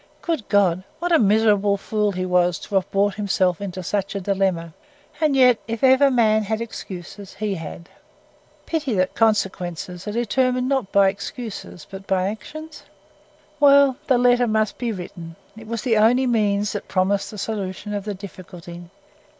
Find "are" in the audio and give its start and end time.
10.07-10.11